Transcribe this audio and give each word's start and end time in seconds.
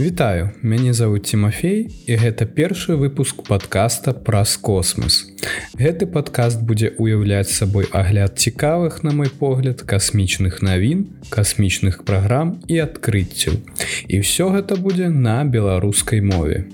Вітаю, 0.00 0.50
мяне 0.62 0.94
зовут 0.94 1.24
Тимофей 1.28 1.90
і 2.08 2.16
гэта 2.16 2.46
першы 2.48 2.96
выпуск 2.96 3.42
подкаста 3.44 4.14
праз 4.16 4.56
космас. 4.56 5.28
Гэты 5.76 6.08
падкаст 6.08 6.64
будзе 6.64 6.96
уяўляць 6.96 7.52
сабой 7.52 7.84
агляд 7.92 8.40
цікавых, 8.40 9.04
на 9.04 9.12
мой 9.12 9.28
погляд, 9.28 9.84
касмічных 9.84 10.64
навін, 10.64 11.04
касмічных 11.28 12.08
праграм 12.08 12.56
і 12.64 12.80
адкрыццяў. 12.80 13.60
І 14.08 14.24
ўсё 14.24 14.48
гэта 14.56 14.80
будзе 14.80 15.12
на 15.12 15.44
беларускай 15.44 16.24
мове. 16.24 16.64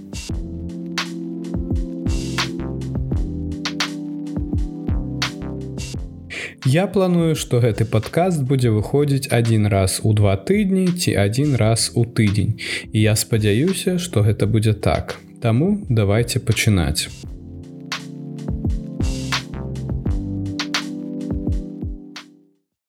Я 6.66 6.88
планую, 6.90 7.36
што 7.38 7.60
гэты 7.62 7.84
падкаст 7.86 8.40
будзе 8.42 8.72
выходзіць 8.74 9.30
адзін 9.30 9.68
раз 9.70 10.00
у 10.02 10.10
два 10.18 10.32
тыдні 10.48 10.88
ці 10.98 11.14
адзін 11.14 11.54
раз 11.60 11.92
у 11.94 12.02
тыдзень. 12.02 12.58
І 12.90 13.02
я 13.06 13.14
спадзяюся, 13.14 14.00
што 14.02 14.26
гэта 14.26 14.50
будзе 14.50 14.74
так. 14.74 15.14
Таму 15.38 15.86
давайте 15.88 16.42
пачынаць. 16.42 17.06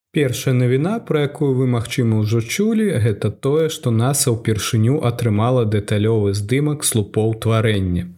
Першая 0.09 0.57
навіна, 0.57 0.97
пра 1.05 1.29
якую 1.29 1.53
вы, 1.53 1.69
магчыма, 1.69 2.25
ўжо 2.25 2.41
чулі, 2.41 2.89
гэта 2.97 3.29
тое, 3.29 3.69
што 3.69 3.93
NASAа 3.93 4.33
ўпершыню 4.33 5.05
атрымала 5.05 5.69
дэталёвы 5.69 6.33
здымак 6.33 6.81
слупоў 6.81 7.37
тварэння. 7.45 8.09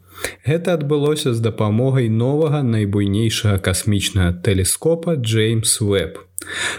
Гэта 0.46 0.74
адбылося 0.80 1.34
з 1.34 1.44
дапамогай 1.44 2.10
новага 2.10 2.64
найбуйнейшага 2.64 3.60
касмічнага 3.60 4.34
тэлескопа 4.44 5.16
Джеймс 5.16 5.80
Веб. 5.82 6.20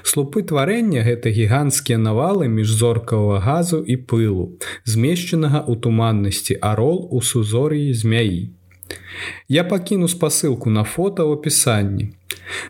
Слупы 0.02 0.42
тварэння 0.42 1.04
гэта 1.06 1.30
гіганцкія 1.30 1.98
навалы 2.00 2.48
міжзоркавага 2.48 3.40
газу 3.44 3.80
і 3.84 3.96
пылу, 4.10 4.46
змешчанага 4.84 5.60
ў 5.68 5.76
туманнасці 5.84 6.56
арол 6.60 7.06
у 7.12 7.20
сузор'і 7.20 7.92
змяі. 7.92 8.56
Я 9.48 9.64
пакіну 9.64 10.08
спасылку 10.08 10.70
на 10.70 10.84
фота 10.84 11.22
ў 11.22 11.38
апісанні. 11.38 12.10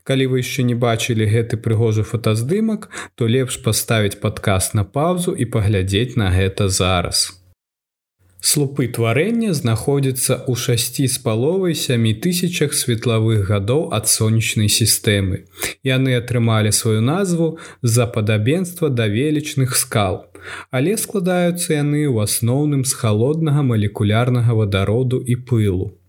Калі 0.05 0.27
вы 0.33 0.45
яшчэ 0.45 0.67
не 0.69 0.77
бачылі 0.77 1.25
гэты 1.25 1.57
прыгожы 1.57 2.05
фотаздымак, 2.05 2.91
то 3.15 3.29
лепш 3.31 3.63
паставіць 3.65 4.21
падказ 4.21 4.75
на 4.75 4.85
паўзу 4.85 5.33
і 5.33 5.49
паглядзець 5.49 6.17
на 6.21 6.29
гэта 6.35 6.69
зараз. 6.69 7.40
Слупы 8.41 8.89
тварэння 8.89 9.53
знаходзяцца 9.53 10.49
ў 10.49 10.57
шасці 10.57 11.05
з 11.13 11.21
паловай 11.21 11.77
сямі 11.77 12.17
тысячах 12.25 12.73
светлавых 12.73 13.45
гадоў 13.53 13.93
ад 13.93 14.09
сонечнай 14.09 14.73
сістэмы. 14.73 15.45
Яны 15.85 16.17
атрымалі 16.17 16.73
сваю 16.73 17.05
назву 17.05 17.61
з-за 17.85 18.09
падабенства 18.09 18.89
да 18.89 19.13
велічных 19.13 19.77
скал. 19.77 20.25
Але 20.73 20.97
складаюцца 20.97 21.77
яны 21.77 22.09
ў 22.09 22.25
асноўным 22.25 22.89
з 22.89 22.97
халоднага 22.97 23.61
малекулярнага 23.61 24.57
вадароду 24.57 25.21
і 25.21 25.37
пылу. 25.37 26.00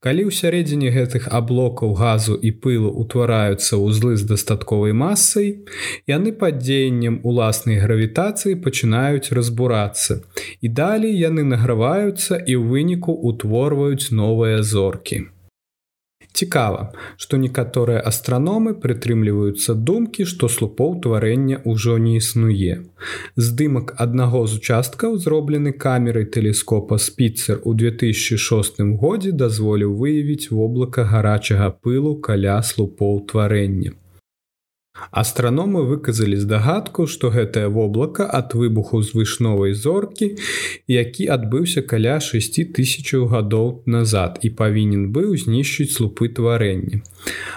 Калі 0.00 0.26
ў 0.28 0.30
сярэдзіне 0.30 0.90
гэтых 0.94 1.28
аблокаў 1.38 1.94
газу 1.98 2.34
і 2.36 2.50
пылу 2.64 2.90
ўтвараюцца 3.02 3.80
ўзлы 3.80 4.16
з 4.16 4.28
дастатковай 4.32 4.92
масай, 4.92 5.62
яны 6.10 6.32
пад 6.32 6.60
дзеяннем 6.64 7.20
уласнай 7.22 7.80
гравітацыі 7.84 8.58
пачынаюць 8.66 9.32
разбурацца. 9.32 10.20
І 10.60 10.68
далей 10.68 11.14
яны 11.14 11.46
награваюцца 11.46 12.40
і 12.40 12.52
ў 12.56 12.62
выніку 12.72 13.14
ўтворваюць 13.14 14.12
новыя 14.12 14.62
зоркі. 14.62 15.26
Цікава, 16.36 16.80
што 17.16 17.38
некаторыя 17.40 18.00
астраномы 18.10 18.74
прытрымліваюцца 18.82 19.76
думкі, 19.90 20.26
што 20.32 20.50
слупоў 20.52 20.94
тварэння 21.06 21.62
ўжо 21.72 21.96
не 22.06 22.16
існуе. 22.20 22.76
Здымак 23.40 23.94
аднаго 24.04 24.44
з 24.46 24.60
участкаў, 24.60 25.16
зроблены 25.26 25.72
камерай 25.86 26.28
тэлескопа 26.36 27.00
спіцер 27.08 27.62
у 27.64 27.72
2006 27.72 28.82
годзе 29.04 29.32
дазволіў 29.44 29.96
выявіць 30.02 30.52
воблака 30.52 31.08
гарачага 31.12 31.70
пылу 31.72 32.18
каля 32.28 32.60
слупоў 32.72 33.24
тварэння. 33.32 33.96
Астраномы 35.10 35.82
выказалі 35.86 36.36
здагадку, 36.36 37.06
што 37.06 37.30
гэтае 37.30 37.68
воблака 37.68 38.26
ад 38.38 38.54
выбуху 38.54 39.02
звышновай 39.02 39.72
зоркі, 39.72 40.36
які 40.86 41.28
адбыўся 41.36 41.82
каля 41.82 42.18
6000 42.20 43.26
гадоў 43.32 43.82
назад 43.86 44.38
і 44.42 44.50
павінен 44.50 45.08
быў 45.12 45.36
знішчыць 45.36 45.92
слупы 45.96 46.28
тварэння. 46.28 47.02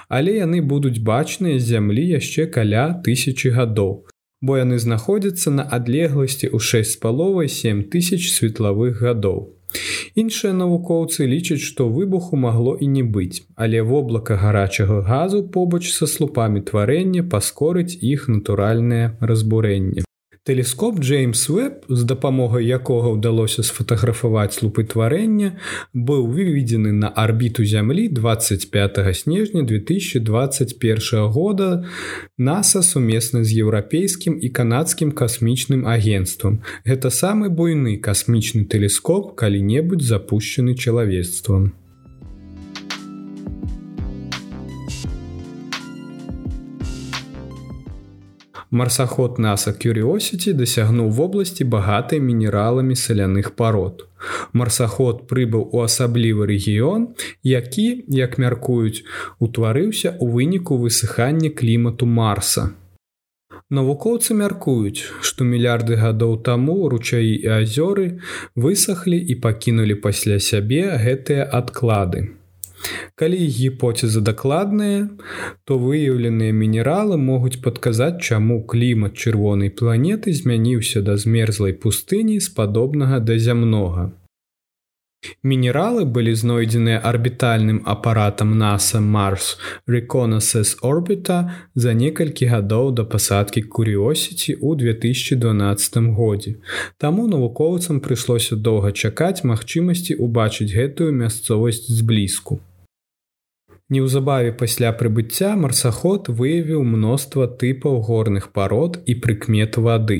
Але 0.09 0.39
яны 0.39 0.61
будуць 0.61 1.00
бачныя 1.00 1.59
з 1.59 1.66
зямлі 1.75 2.05
яшчэ 2.16 2.47
каля 2.47 3.01
тысячи 3.05 3.51
гадоў, 3.51 4.07
бо 4.41 4.57
яны 4.57 4.79
знаходзяцца 4.79 5.51
на 5.51 5.63
адлегласці 5.63 6.47
ў 6.47 6.59
6 6.59 6.95
з 6.95 7.00
паловай 7.03 7.47
7000 7.47 8.29
светлавых 8.35 9.01
гадоў. 9.03 9.58
Іншыя 10.16 10.53
навукоўцы 10.53 11.30
лічаць, 11.30 11.62
што 11.62 11.88
выбуху 11.88 12.35
магло 12.35 12.75
і 12.80 12.88
не 12.88 13.03
быць, 13.03 13.46
але 13.56 13.81
воблака 13.81 14.35
гарачага 14.35 15.02
газу 15.02 15.44
побач 15.44 15.85
са 15.94 16.07
слупамі 16.07 16.66
тварэння 16.66 17.24
паскорыць 17.24 17.97
іх 18.02 18.28
натуральнае 18.28 19.06
разбурэнне. 19.22 20.08
Тэлескоп 20.49 20.99
Джеймс 20.99 21.49
Веб, 21.49 21.85
з 21.89 22.03
дапамогай 22.09 22.65
якога 22.65 23.13
ўдалося 23.13 23.61
сфотаграфаваць 23.61 24.57
слупы 24.57 24.81
тварэння, 24.81 25.61
быў 25.93 26.25
выведзены 26.25 26.89
на 26.89 27.11
арбіту 27.13 27.61
зямлі 27.61 28.07
25 28.09 28.97
снежня 29.13 29.61
2021 29.61 31.29
года 31.29 31.85
NASAа 32.41 32.81
сумесна 32.81 33.43
з 33.45 33.61
еўрапейскім 33.61 34.41
і 34.41 34.49
канадскім 34.49 35.13
касмічным 35.13 35.85
агенствам. 35.85 36.65
Гэта 36.81 37.13
самы 37.13 37.53
буйны 37.53 38.01
касмічны 38.01 38.65
тэлескоп 38.65 39.38
калі-небудзь 39.38 40.09
запущены 40.09 40.73
чалавецтвам. 40.73 41.77
Марсаход 48.72 49.40
наса 49.40 49.72
Curiosity 49.72 50.53
дасягнуў 50.53 51.09
вобласці 51.09 51.63
багатай 51.63 52.19
мінераламі 52.19 52.96
саляных 52.96 53.53
парод. 53.56 54.06
Марсаход 54.53 55.28
прыбыў 55.28 55.69
у 55.72 55.81
асаблівы 55.81 56.46
рэгіён, 56.46 57.16
які, 57.44 58.06
як 58.07 58.38
мяркуюць, 58.38 59.03
утварыўся 59.40 60.13
ў 60.18 60.25
выніку 60.30 60.78
высыхання 60.78 61.50
клімату 61.50 62.06
Марса. 62.06 62.69
Навукоўцы 63.69 64.34
мяркуюць, 64.34 65.06
што 65.22 65.46
мільярды 65.46 65.97
гадоў 66.01 66.41
таму 66.41 66.90
ручаі 66.90 67.38
і 67.38 67.53
азёры 67.62 68.18
высахлі 68.56 69.18
і 69.18 69.38
пакінулі 69.46 69.97
пасля 70.06 70.40
сябе 70.41 70.97
гэтыя 70.97 71.46
адклады. 71.46 72.38
Калі 73.16 73.38
гіпоцеза 73.38 74.22
дакладная, 74.22 75.09
то 75.66 75.79
выяўленыя 75.81 76.53
мінералы 76.53 77.17
могуць 77.17 77.61
падказаць, 77.66 78.22
чаму 78.22 78.61
клімат 78.63 79.17
чырвонай 79.17 79.69
планеты 79.69 80.33
змяніўся 80.33 81.01
да 81.01 81.17
змерзлай 81.17 81.73
пустыні 81.73 82.39
з 82.39 82.50
падобнага 82.61 83.19
да 83.19 83.38
зямнога. 83.38 84.09
Мінералы 85.44 86.03
былі 86.17 86.33
знойдзеныя 86.41 87.00
арбітальным 87.09 87.79
апаратам 87.94 88.53
NASA 88.61 89.01
Mars 89.16 89.50
Reconnaissance 89.95 90.79
Orbita 90.91 91.39
за 91.75 91.95
некалькі 92.03 92.47
гадоў 92.53 92.94
да 93.00 93.03
пасадкі 93.16 93.66
Curiosity 93.67 94.56
ў 94.56 94.79
2012 94.79 96.16
годзе. 96.21 96.56
Таму 96.97 97.27
навукоўцам 97.27 98.00
прыйшлося 98.00 98.56
доўга 98.56 98.95
чакаць 98.95 99.44
магчымасці 99.44 100.16
ўбачыць 100.23 100.71
гэтую 100.71 101.11
мясцовасць 101.11 101.83
зблізку. 102.00 102.61
Неўзабаве 103.89 104.51
пасля 104.53 104.91
прыбыцця 104.97 105.55
марсаход 105.61 106.27
выявіў 106.41 106.83
мноства 106.85 107.47
тыпаў 107.61 107.95
горных 108.09 108.51
парод 108.57 109.00
і 109.06 109.15
прыкмет 109.24 109.81
вады. 109.88 110.19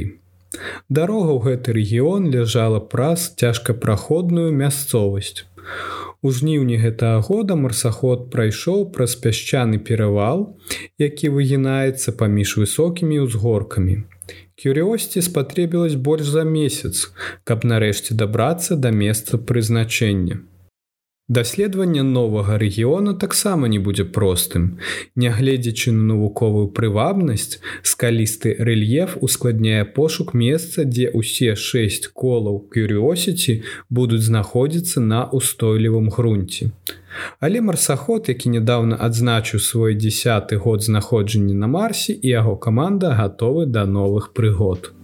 Дарога 0.90 1.32
ў 1.38 1.40
гэты 1.46 1.78
рэгіён 1.78 2.32
ляжала 2.34 2.80
праз 2.94 3.30
цяжкапраходную 3.38 4.50
мясцовасць. 4.50 5.46
У 6.26 6.34
жніўні 6.36 6.82
гэтага 6.82 7.22
года 7.30 7.56
марсаход 7.56 8.28
прайшоў 8.34 8.90
праз 8.96 9.14
пясчаны 9.26 9.78
перавал, 9.78 10.42
які 10.98 11.30
выгінаецца 11.38 12.18
паміж 12.20 12.58
высокімі 12.66 13.22
ўзгоркамі. 13.30 14.02
Кюрыосці 14.60 15.22
спатрэбілась 15.24 15.96
больш 15.96 16.26
за 16.28 16.44
месяц, 16.44 17.14
каб 17.46 17.64
нарэшце 17.64 18.18
дабрацца 18.18 18.76
да 18.76 18.90
месца 18.90 19.38
прызначэння. 19.38 20.42
Даследаванне 21.30 22.02
новага 22.02 22.58
рэгіёна 22.58 23.14
таксама 23.14 23.68
не 23.70 23.78
будзе 23.78 24.04
простым. 24.18 24.64
Нягледзячы 25.16 25.92
на 25.94 26.08
навуковую 26.10 26.74
прывабнасць, 26.74 27.62
скалісты 27.86 28.56
рэльеф 28.58 29.14
ускладняе 29.22 29.86
пошук 29.86 30.34
месца, 30.34 30.90
дзе 30.90 31.14
ўсе 31.14 31.54
шэсць 31.54 32.10
колаў 32.18 32.60
кюрыосіці 32.74 33.62
будуць 33.94 34.26
знаходзіцца 34.26 35.06
на 35.06 35.24
устойлівым 35.30 36.10
грунце. 36.10 36.74
Але 37.40 37.62
марсаход, 37.62 38.26
які 38.34 38.58
нядаўна 38.58 38.98
адзначыў 38.98 39.62
свой 39.62 39.94
десятый 39.94 40.58
год 40.58 40.82
знаходжання 40.82 41.54
на 41.54 41.68
марсе 41.68 42.14
і 42.14 42.26
яго 42.26 42.58
каманда 42.58 43.14
гатовы 43.14 43.70
да 43.70 43.86
новых 43.86 44.34
прыгод. 44.34 44.98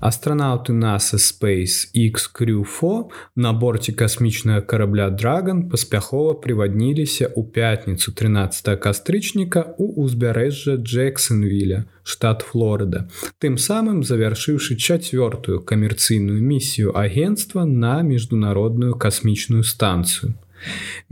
Астранаўты 0.00 0.72
NASA 0.72 1.18
SpaceX 1.20 2.32
Crew4 2.32 3.12
на 3.36 3.52
борце 3.52 3.92
касмічнага 3.92 4.62
карабля 4.64 5.10
Драган 5.10 5.68
паспяхова 5.68 6.32
прывадніліся 6.40 7.28
ў 7.28 7.44
пятніцу 7.52 8.16
13 8.16 8.80
кастрычніка 8.80 9.76
ў 9.76 10.00
узбярэжжа 10.00 10.80
Джексонвіля, 10.80 11.84
штат 12.02 12.40
Флорыда, 12.48 13.12
тым 13.44 13.60
самым 13.60 14.00
завяршыўшы 14.00 14.80
чацвёртую 14.80 15.60
камерцыйную 15.68 16.40
місію 16.40 16.96
агенства 16.96 17.68
на 17.68 18.00
міжнародную 18.00 18.96
касмічную 18.96 19.68
станцыю. 19.68 20.32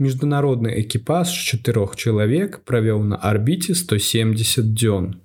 Міжнародны 0.01 0.73
экіпаж 0.81 1.29
чатырох 1.29 1.93
чалавек 1.93 2.65
правёў 2.65 3.05
на 3.05 3.21
арбіце 3.21 3.77
170 3.77 4.73
дзён. 4.73 5.21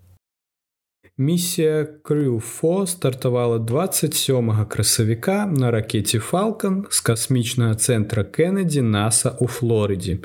Місія 1.18 1.86
Крюфо 2.02 2.86
стартавала 2.86 3.58
27 3.58 4.66
красавіка 4.68 5.46
на 5.46 5.70
ракете 5.70 6.18
Фалкон 6.18 6.86
з 6.90 7.00
касмічнага 7.00 7.74
цэнтра 7.78 8.24
Кеннеді 8.24 8.82
NASAа 8.82 9.38
у 9.38 9.46
Флорыдзе. 9.46 10.18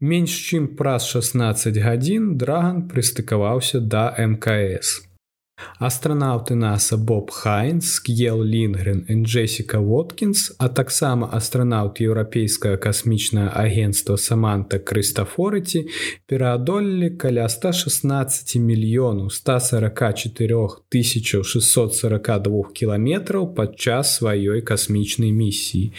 Менш 0.00 0.36
чым 0.36 0.76
праз 0.76 1.08
16 1.08 1.80
гадзін 1.80 2.36
Драган 2.36 2.84
прыстыкаваўся 2.84 3.80
да 3.80 4.12
МКС. 4.12 5.08
Астранаўты 5.78 6.54
NASA 6.54 6.96
Боб 6.96 7.30
Хайнс, 7.30 8.00
К'ел 8.00 8.44
Лінгрен 8.44 9.04
і 9.08 9.14
Джесіка 9.14 9.78
Воткінс, 9.78 10.56
а 10.58 10.68
таксама 10.68 11.28
астранаўт 11.32 12.00
еўрапейскае 12.00 12.76
касмічнае 12.80 13.52
агенцтва 13.52 14.16
Саманта 14.16 14.78
Крыстафорыці 14.78 15.84
пераадолелі 16.26 17.10
каля 17.20 17.48
116 17.48 18.56
мільёнаў 18.56 19.28
144 19.28 20.56
1642 20.88 22.62
кіламетраў 22.72 23.54
падчас 23.54 24.16
сваёй 24.16 24.64
касмічнай 24.64 25.32
місіі 25.32 25.92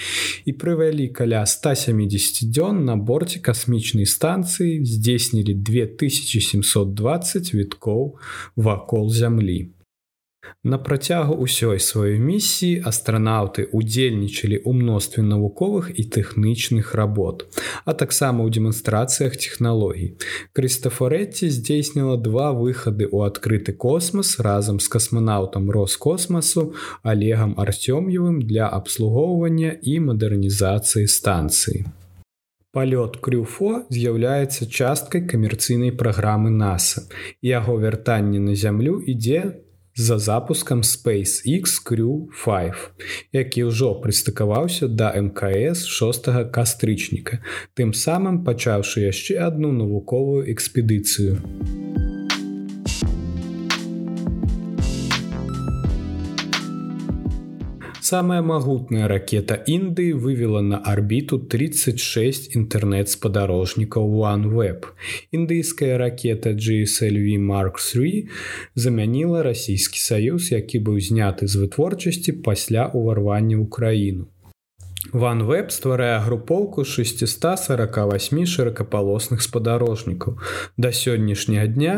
і 0.45 0.53
прывялі 0.53 1.07
каля 1.13 1.45
170 1.45 2.49
дзён 2.49 2.85
на 2.85 2.97
борце 2.97 3.39
касмічнай 3.39 4.09
станцыі 4.09 4.81
здзейснілі 4.81 5.53
2720 5.53 7.53
віткоў 7.53 8.17
вакол 8.55 9.13
зямлі 9.13 9.46
зямлі. 9.47 9.73
На 10.63 10.77
працягу 10.77 11.35
ўсёй 11.43 11.79
сваёй 11.79 12.19
місіі 12.23 12.79
астранаўты 12.87 13.67
удзельнічалі 13.73 14.63
ў 14.63 14.71
мностве 14.79 15.23
навуковых 15.23 15.91
і 15.91 16.03
тэхнічных 16.07 16.95
работ, 16.95 17.51
а 17.83 17.91
таксама 17.91 18.47
ў 18.47 18.55
дэманстрацыях 18.55 19.35
технологій. 19.35 20.15
Крыстафорэтці 20.55 21.51
здзейсніла 21.51 22.15
два 22.15 22.55
выхады 22.55 23.11
ў 23.11 23.27
адкрыты 23.27 23.75
космас 23.75 24.39
разам 24.39 24.79
з 24.79 24.87
касманаўтам 24.87 25.67
Роскосмасу 25.67 26.73
Олегам 27.03 27.59
Арцём'евым 27.59 28.39
для 28.47 28.71
абслугоўвання 28.71 29.75
і 29.83 29.99
мадэрнізацыі 29.99 31.11
станцыі. 31.11 31.83
Палёт 32.77 33.15
крюфо 33.25 33.69
з'яўляецца 33.89 34.67
часткай 34.69 35.23
камерцыйнай 35.25 35.89
праграмы 35.97 36.51
NASA. 36.53 37.01
Яго 37.41 37.73
вяртанне 37.81 38.37
на 38.37 38.53
зямлю 38.53 38.99
ідзе 39.01 39.65
за 39.97 40.19
запускам 40.19 40.83
SpaceX 40.85 41.81
Crew 41.81 42.29
5, 42.45 43.33
які 43.33 43.63
ўжо 43.73 43.97
прыстыкаваўся 43.97 44.85
да 44.85 45.09
МКС 45.09 45.89
6 45.89 46.53
кастрычніка, 46.53 47.41
тым 47.73 47.97
самым 47.97 48.45
пачаўшы 48.45 49.09
яшчэ 49.09 49.41
адну 49.41 49.73
навуковую 49.73 50.45
экспедыцыю. 50.53 51.41
Самая 58.07 58.41
магутная 58.41 59.07
ракета 59.11 59.55
Індыі 59.67 60.13
вывела 60.13 60.61
на 60.61 60.77
арбіту 60.91 61.39
36 61.39 62.55
інтэрнэт-спадарожнікаў 62.55 64.07
OneWeb. 64.21 64.87
Індыйская 65.35 65.97
ракета 65.99 66.53
GSLV 66.55 67.35
Mark 67.49 67.83
3 67.83 68.31
замяніла 68.75 69.43
расійскі 69.43 69.99
саюз, 69.99 70.51
які 70.55 70.79
быў 70.87 71.03
зняты 71.03 71.51
з 71.51 71.59
вытворчасці 71.59 72.39
пасля 72.47 72.87
ўварвання 72.95 73.59
ў 73.59 73.67
краіну. 73.67 74.31
OneWeb 75.11 75.75
стварае 75.75 76.23
групоўку 76.23 76.87
648 76.87 78.43
шыракапалосных 78.47 79.43
спадарожнікаў. 79.43 80.39
Да 80.79 80.95
сённяшняга 80.95 81.67
дня 81.67 81.95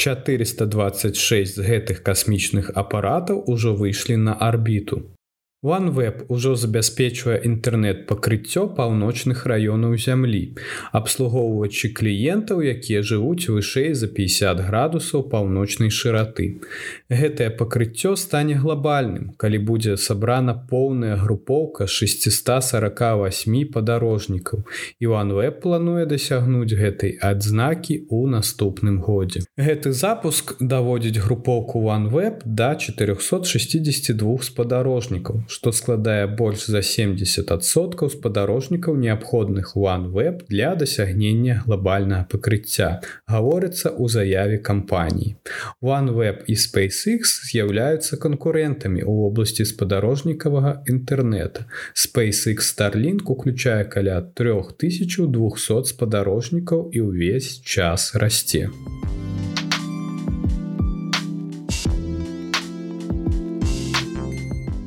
426 0.00 1.56
з 1.56 1.60
гэтых 1.60 2.00
касмічных 2.00 2.72
апаратаў 2.72 3.44
ужо 3.44 3.76
выйшлі 3.76 4.16
на 4.16 4.32
арбіту. 4.32 5.12
OneWeb 5.62 6.24
ужо 6.28 6.56
забяспечвае 6.58 7.38
інтэрнэт-пакрыццё 7.46 8.74
паўночных 8.74 9.46
раёнаў 9.46 9.94
зямлі, 9.94 10.58
абслугоўваючы 10.90 11.94
кліентаў, 11.94 12.66
якія 12.66 13.02
жывуць 13.06 13.46
вышэй 13.46 13.94
за 13.94 14.10
50 14.10 14.58
градусаў 14.58 15.22
паўночнай 15.30 15.94
шыраты. 15.94 16.58
Гэтае 17.06 17.54
пакрыццё 17.54 18.18
стане 18.18 18.58
глобальным, 18.58 19.38
калі 19.38 19.58
будзе 19.62 19.94
сабрана 19.94 20.58
поўная 20.58 21.14
групоўка 21.14 21.86
648 21.86 23.70
падарожнікаў. 23.70 24.66
І 24.98 25.06
OneWeb 25.14 25.62
плануе 25.62 26.10
дасягнуць 26.10 26.74
гэтай 26.74 27.14
адзнакі 27.22 28.10
ў 28.10 28.34
наступным 28.34 28.98
годзе. 28.98 29.46
Гэты 29.54 29.94
запуск 29.94 30.58
даводзіць 30.58 31.22
групоўку 31.22 31.86
OneWeb 31.86 32.42
да 32.42 32.74
462 32.74 34.42
спадарожнікаў 34.42 35.51
што 35.52 35.72
складае 35.76 36.26
больш 36.40 36.64
за 36.72 36.80
70соткаў 36.80 38.10
спадарожнікаў 38.14 38.96
неабходных 39.04 39.74
OneWeb 39.76 40.46
для 40.48 40.72
дасягнення 40.82 41.60
глобальнага 41.66 42.24
пакрыцця 42.32 42.88
гаворыцца 43.28 43.92
ў 43.92 44.04
заяве 44.16 44.58
кампаній. 44.70 45.36
OneWeb 45.82 46.48
і 46.48 46.56
SpaceX 46.64 47.36
з'яўляюцца 47.52 48.16
канкурентамі 48.16 49.04
ў 49.04 49.12
вобласці 49.28 49.68
спадарожнікавага 49.68 50.74
інтэрнета. 50.88 51.68
SpaceX 51.92 52.72
Starlink 52.72 53.28
уключае 53.28 53.84
каля 53.84 54.20
3200 54.22 55.92
спадарожнікаў 55.92 56.90
і 56.96 57.08
ўвесь 57.12 57.60
час 57.60 58.12
расце. 58.16 58.70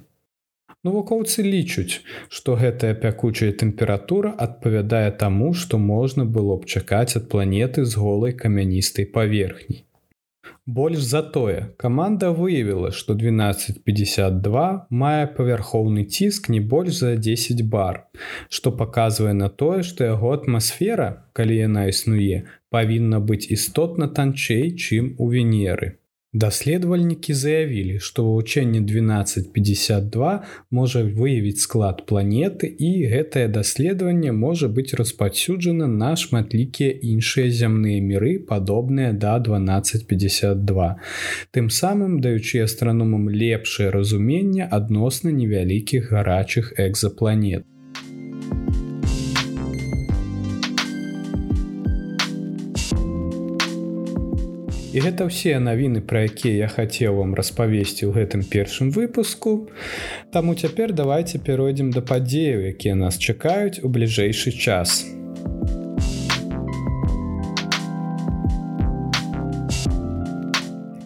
Навукоўцы 0.89 1.43
лічуць, 1.45 2.01
што 2.33 2.55
гэтая 2.61 2.95
пякучая 3.01 3.51
тэмпература 3.63 4.31
адпавядае 4.45 5.11
таму, 5.23 5.53
што 5.53 5.77
можна 5.77 6.25
было 6.25 6.57
б 6.57 6.65
чакаць 6.65 7.21
ад 7.21 7.29
планеты 7.35 7.85
з 7.85 8.01
голай 8.01 8.33
камяністай 8.33 9.05
паверхні. 9.19 9.85
Больш 10.65 11.05
за 11.11 11.21
тое, 11.37 11.59
каманда 11.77 12.31
выявіла, 12.33 12.95
што 12.97 13.13
1252 13.13 14.65
мае 15.05 15.29
павярхоўны 15.37 16.07
ціск 16.09 16.49
не 16.49 16.61
больш 16.61 16.97
за 17.03 17.15
10 17.29 17.63
бар, 17.69 18.03
што 18.49 18.73
паказвае 18.73 19.37
на 19.37 19.53
тое, 19.53 19.83
што 19.83 20.09
яго 20.09 20.33
атмасфера, 20.33 21.13
калі 21.37 21.61
яна 21.61 21.89
існуе, 21.93 22.45
павінна 22.73 23.21
быць 23.21 23.53
істотна 23.53 24.09
танчэй, 24.09 24.73
чым 24.77 25.17
у 25.19 25.29
венеры. 25.29 26.00
Даследавальнікі 26.33 27.35
заявілі, 27.35 27.97
што 27.99 28.23
вывучэнне 28.23 28.79
1252 28.87 30.35
можа 30.71 31.03
выявіць 31.03 31.59
склад 31.59 32.05
планеты 32.07 32.71
і 32.71 32.91
гэтае 33.11 33.49
даследаванне 33.57 34.31
можа 34.31 34.69
быць 34.77 34.95
распаўсюджана 35.01 35.89
на 35.91 36.13
шматлікія 36.15 36.95
іншыя 37.15 37.51
зямныя 37.51 37.99
міры, 37.99 38.39
падобныя 38.53 39.11
да 39.11 39.35
1252. 39.43 40.89
Тым 41.51 41.67
самым 41.81 42.21
даючы 42.23 42.63
астраномам 42.63 43.27
лепшае 43.27 43.91
разуменне 43.91 44.71
адносна 44.71 45.35
невялікіх 45.35 46.15
гарачых 46.15 46.75
экзапланет. 46.79 47.67
І 54.91 54.99
гэта 54.99 55.29
ўсе 55.31 55.55
навіны, 55.63 56.01
пра 56.03 56.27
якія 56.27 56.67
я 56.67 56.69
хацеў 56.69 57.23
вам 57.23 57.39
распавесці 57.39 58.11
ў 58.11 58.11
гэтым 58.11 58.43
першым 58.43 58.91
выпуску. 58.91 59.71
Таму 60.35 60.59
цяпер 60.59 60.91
давайте 60.91 61.39
перайдзем 61.39 61.95
да 61.95 62.03
падзеяў, 62.03 62.67
якія 62.75 62.99
нас 62.99 63.15
чакаюць 63.15 63.79
у 63.87 63.91
бліжэйшы 63.95 64.51
час. 64.51 65.07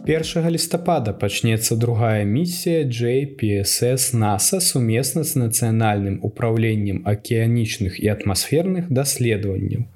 1 0.06 0.50
лістапада 0.50 1.12
пачнецца 1.16 1.76
другая 1.80 2.24
місія 2.28 2.80
JPSS 2.84 4.12
NASA 4.12 4.60
сумесна 4.60 5.24
з 5.24 5.40
нацыянальным 5.40 6.18
управленнем 6.20 7.00
акіянічных 7.08 7.96
і 8.04 8.12
атмасферных 8.12 8.92
даследаванняў. 8.92 9.88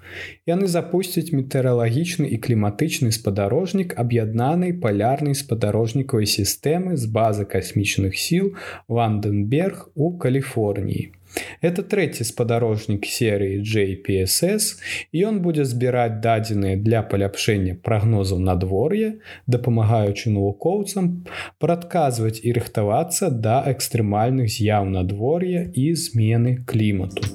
Яны 0.48 0.64
запусцяць 0.64 1.28
метэаралагічны 1.36 2.24
і 2.24 2.40
кліматычны 2.40 3.12
спадарожнік 3.12 3.92
аб'яднанай 4.00 4.72
палярнай 4.72 5.36
спадарожнікавай 5.36 6.24
сістэмы 6.24 6.96
з 6.96 7.04
базы 7.04 7.44
касмічных 7.44 8.16
сіл 8.16 8.56
Ванденберг 8.88 9.92
у 9.94 10.16
Каліфорніі. 10.16 11.12
Это 11.60 11.82
трэці 11.82 12.24
спадарожнік 12.24 13.06
серыі 13.06 13.60
JPSS 13.66 14.78
і 15.12 15.24
ён 15.30 15.40
будзе 15.44 15.66
збіраць 15.68 16.20
дадзеныя 16.24 16.78
для 16.78 17.02
паляпшэння 17.02 17.74
прагнозаў 17.82 18.38
надвор'я, 18.38 19.10
дапамагаючы 19.46 20.30
навукоўцам 20.34 21.10
прадказваць 21.58 22.38
і 22.42 22.54
рыхтавацца 22.58 23.30
да 23.30 23.60
экстрэмальных 23.74 24.48
з'яў 24.54 24.88
надвор'я 24.94 25.66
і 25.74 25.92
змены 25.94 26.58
клімату. 26.66 27.26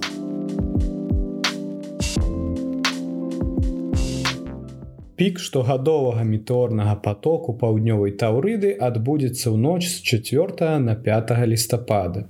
Пік 5.14 5.38
штогадовага 5.40 6.24
метэорнага 6.28 6.96
потоку 7.04 7.54
паўднёвай 7.60 8.16
таўрыды 8.24 8.74
адбудзецца 8.88 9.46
ў 9.54 9.58
ноч 9.66 9.84
з 9.88 10.02
4 10.26 10.80
на 10.88 10.96
5 10.96 11.38
лістапада 11.52 12.26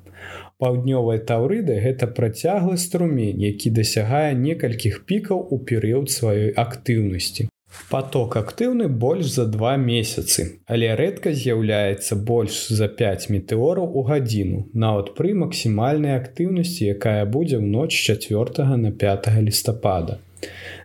паўднёвая 0.64 1.20
таўрыда 1.32 1.80
гэта 1.86 2.08
працяглы 2.20 2.78
струмень 2.84 3.42
які 3.46 3.74
дасягае 3.80 4.30
некалькіх 4.44 5.02
пікаў 5.10 5.48
у 5.56 5.60
перыяд 5.72 6.14
сваёй 6.20 6.54
актыўнасці. 6.66 7.50
Поток 7.90 8.36
актыўны 8.38 8.88
больш 9.04 9.30
за 9.36 9.46
два 9.54 9.76
месяцы 9.84 10.46
але 10.76 10.92
рэдка 11.00 11.34
з'яўляецца 11.44 12.18
больш 12.30 12.60
за 12.80 12.88
5 13.02 13.30
метэораў 13.36 13.98
у 14.02 14.04
гадзіну 14.10 14.60
нават 14.86 15.14
пры 15.20 15.34
максімальнай 15.46 16.18
актыўнасці 16.20 16.92
якая 16.96 17.24
будзе 17.38 17.58
ў 17.58 17.66
ноч 17.78 17.92
4 17.94 18.78
на 18.86 18.94
5 19.06 19.32
лістапада 19.48 20.20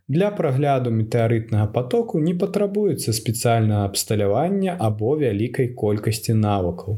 Для 0.08 0.30
прагляду 0.30 0.90
метэарытнага 0.90 1.66
потоку 1.72 2.18
не 2.26 2.32
патрабуецца 2.42 3.12
спецыяльнага 3.16 3.88
абсталявання 3.88 4.76
або 4.86 5.10
вялікай 5.22 5.68
колькасці 5.82 6.36
навыкаў. 6.38 6.96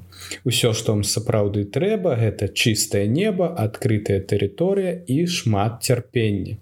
Усё, 0.51 0.71
што 0.81 0.95
вам 0.95 1.03
сапраўды 1.13 1.65
трэба, 1.77 2.13
гэта 2.21 2.47
чыстае 2.55 3.09
неба, 3.15 3.49
адкрытая 3.65 4.21
тэрыторыя 4.33 4.93
і 5.15 5.27
шмат 5.39 5.83
цярпення. 5.91 6.55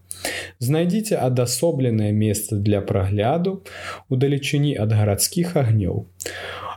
Знайдзіце 0.69 1.21
адасобленае 1.27 2.15
месца 2.23 2.57
для 2.57 2.81
прагляду 2.81 3.55
у 4.09 4.17
далечыні 4.17 4.73
ад 4.87 4.97
гарадскіх 5.03 5.53
агнёў. 5.65 6.07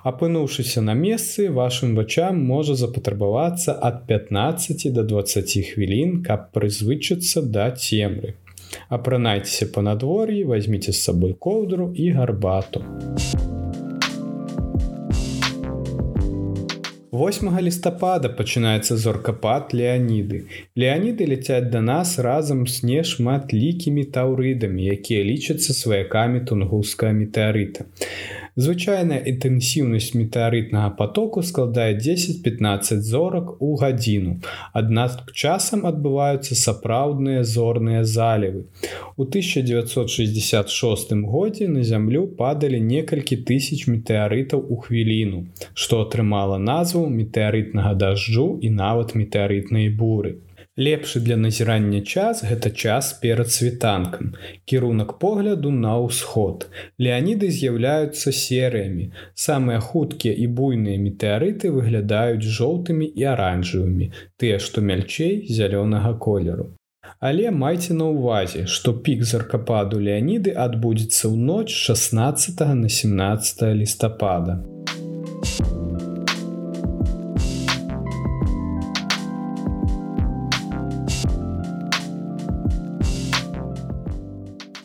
Апынуўшыся 0.03 0.83
на 0.83 0.99
месцы, 0.99 1.47
вашым 1.47 1.95
вачам 1.95 2.43
можа 2.51 2.75
запатрабавацца 2.75 3.79
ад 3.79 4.03
15 4.11 4.87
до 4.91 5.07
20 5.15 5.57
хвілін, 5.71 6.23
каб 6.27 6.51
прызвычыцца 6.51 7.47
да 7.55 7.71
цемры 7.71 8.35
апранайцеся 8.89 9.69
па 9.75 9.81
надвор'і 9.81 10.43
возьміце 10.43 10.91
з 10.91 11.03
сабой 11.03 11.33
коўдру 11.33 11.93
і 11.95 12.09
гарбату. 12.11 12.83
8 17.21 17.59
лістапада 17.61 18.29
пачынаецца 18.37 18.95
зоркапад 18.97 19.73
леаніды. 19.77 20.39
Леаніды 20.83 21.27
ляцяць 21.31 21.69
да 21.73 21.81
нас 21.87 22.13
разам 22.27 22.63
з 22.65 22.87
нешматлікімі 22.87 24.05
таўрыдамі 24.15 24.87
якія 24.95 25.27
лічацца 25.27 25.75
сваякамі 25.75 26.41
тунгусская 26.49 27.11
метэарыта 27.11 27.85
Звычайная 28.59 29.17
інтэнсіўнасць 29.31 30.11
метэарытнага 30.11 30.89
потоку 30.97 31.39
складае 31.41 31.95
10-15 31.95 32.99
зорак 32.99 33.53
у 33.63 33.77
гадзіну. 33.79 34.33
Аднак 34.75 35.31
часам 35.31 35.85
адбываюцца 35.87 36.57
сапраўдныя 36.59 37.45
зорныя 37.47 38.03
залівы. 38.03 38.65
У 39.15 39.23
1966 39.23 41.15
годзе 41.31 41.69
на 41.71 41.87
зямлю 41.87 42.27
падалі 42.27 42.83
некалькі 42.91 43.39
тысяч 43.39 43.87
метэарытаў 43.87 44.67
у 44.67 44.75
хвіліну, 44.83 45.45
што 45.73 46.03
атрымала 46.03 46.59
назву 46.59 47.07
метэарытнага 47.07 47.95
дажджу 47.95 48.59
і 48.59 48.75
нават 48.83 49.15
метэарытнай 49.15 49.87
буры. 49.87 50.35
Лепшы 50.77 51.19
для 51.19 51.35
назірання 51.35 51.99
час 52.01 52.43
гэта 52.47 52.69
час 52.71 53.13
перад 53.13 53.51
світанкам. 53.51 54.35
Кірунак 54.65 55.19
погляду 55.19 55.71
на 55.71 55.97
ўсход. 55.99 56.69
Леаніды 56.95 57.51
з'яўляюцца 57.51 58.31
серыямі. 58.31 59.11
Самыя 59.35 59.83
хуткія 59.83 60.31
і 60.31 60.47
буйныя 60.47 60.95
метэарыты 60.95 61.75
выглядаюць 61.75 62.47
жоўтымі 62.47 63.03
і 63.03 63.27
аранжавымі, 63.35 64.11
тыя, 64.39 64.63
што 64.63 64.79
мяльчэй 64.79 65.51
зялёнага 65.51 66.15
колеру. 66.15 66.71
Але 67.19 67.51
майце 67.51 67.93
на 67.93 68.07
ўвазе, 68.07 68.63
што 68.65 68.95
пік 68.95 69.27
заркападу 69.27 69.99
леаніды 69.99 70.55
адбудзецца 70.55 71.27
ў 71.27 71.35
ноч 71.35 71.67
16 71.75 72.63
на 72.79 72.87
17 72.87 73.75
лістапада. 73.75 74.63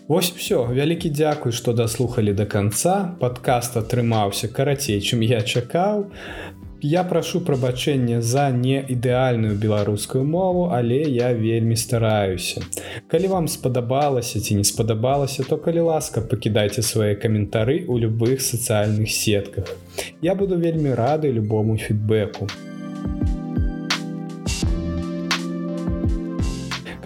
Вось 0.08 0.28
все 0.30 0.60
вялікі 0.70 1.10
дзякуй 1.10 1.52
што 1.58 1.72
даслухалі 1.74 2.30
до 2.38 2.44
конца 2.46 2.92
подкаст 3.18 3.74
атрымаўся 3.80 4.46
карацей 4.58 5.00
чым 5.02 5.24
я 5.26 5.40
чакаў. 5.42 6.04
Я 6.78 7.02
прашу 7.02 7.40
прабачэння 7.48 8.20
за 8.22 8.44
неідэальную 8.54 9.56
беларускую 9.64 10.22
мову 10.22 10.68
але 10.76 11.00
я 11.10 11.32
вельмі 11.34 11.74
стараюся. 11.74 12.62
Калі 13.10 13.32
вам 13.34 13.48
спадабалася 13.48 14.40
ці 14.40 14.60
не 14.60 14.64
спадабалася 14.70 15.42
то 15.42 15.58
калі 15.58 15.88
ласка 15.90 16.22
пакідайце 16.22 16.86
свае 16.86 17.16
каментары 17.18 17.82
у 17.88 17.98
любых 17.98 18.46
сацыяльных 18.46 19.10
сетках. 19.10 19.74
Я 20.22 20.38
буду 20.38 20.54
вельмі 20.54 20.94
рады 20.94 21.32
любому 21.32 21.78
фідбэку 21.78 22.46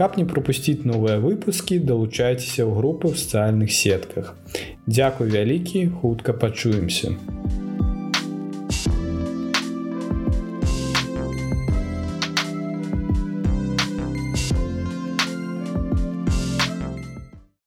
Каб 0.00 0.14
не 0.16 0.22
пропусціць 0.24 0.88
новыя 0.88 1.18
выпускі, 1.20 1.76
далучайцеся 1.88 2.64
ў 2.64 2.72
групы 2.72 3.12
ў 3.12 3.20
сацыяльных 3.20 3.68
сетках. 3.68 4.32
Дзякуй 4.88 5.28
вялікі, 5.28 5.92
хутка 6.00 6.32
пачуемся. 6.32 7.12